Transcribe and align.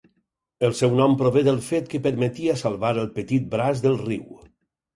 El 0.67 0.71
seu 0.79 0.95
nom 0.99 1.13
prové 1.19 1.43
del 1.49 1.59
fet 1.67 1.93
que 1.93 2.01
permetia 2.07 2.57
salvar 2.63 2.93
el 3.05 3.13
petit 3.21 3.49
braç 3.55 3.87
del 3.87 4.03
riu. 4.05 4.29